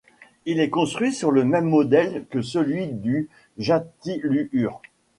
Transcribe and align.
Il 0.47 0.59
est 0.59 0.71
construit 0.71 1.13
sur 1.13 1.29
le 1.29 1.43
même 1.45 1.69
modèle 1.69 2.25
que 2.31 2.41
celui 2.41 2.87
du 2.87 3.29
Jatiluhur. 3.59 4.81